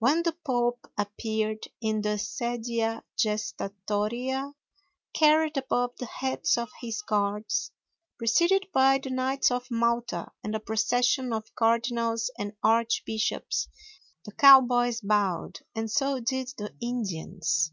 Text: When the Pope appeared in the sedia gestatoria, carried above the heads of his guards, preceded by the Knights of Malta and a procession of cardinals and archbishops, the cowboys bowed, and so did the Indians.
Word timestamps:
When 0.00 0.24
the 0.24 0.36
Pope 0.44 0.90
appeared 0.98 1.68
in 1.80 2.00
the 2.02 2.18
sedia 2.18 3.04
gestatoria, 3.16 4.54
carried 5.14 5.56
above 5.56 5.96
the 5.98 6.06
heads 6.06 6.58
of 6.58 6.72
his 6.80 7.00
guards, 7.00 7.70
preceded 8.18 8.66
by 8.72 8.98
the 8.98 9.10
Knights 9.10 9.52
of 9.52 9.70
Malta 9.70 10.32
and 10.42 10.56
a 10.56 10.58
procession 10.58 11.32
of 11.32 11.54
cardinals 11.54 12.28
and 12.36 12.54
archbishops, 12.64 13.68
the 14.24 14.32
cowboys 14.32 15.00
bowed, 15.00 15.60
and 15.76 15.88
so 15.88 16.18
did 16.18 16.48
the 16.58 16.74
Indians. 16.80 17.70